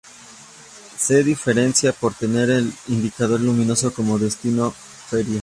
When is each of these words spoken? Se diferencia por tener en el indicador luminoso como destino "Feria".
Se 0.97 1.23
diferencia 1.23 1.91
por 1.93 2.15
tener 2.15 2.49
en 2.49 2.57
el 2.57 2.73
indicador 2.87 3.39
luminoso 3.39 3.93
como 3.93 4.17
destino 4.17 4.71
"Feria". 4.71 5.39